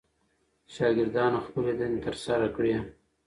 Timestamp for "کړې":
2.55-2.73